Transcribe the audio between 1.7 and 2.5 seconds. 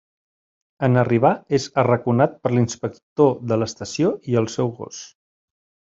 arraconat